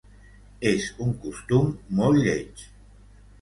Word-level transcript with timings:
És 0.69 0.87
un 1.07 1.11
costum 1.25 1.69
molt 2.01 2.23
lleig. 2.25 2.65